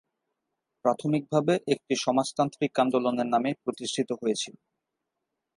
[0.85, 4.55] প্রাথমিকভাবে একটি সমাজতান্ত্রিক আন্দোলনের নামে প্রতিষ্ঠিত হয়েছিল।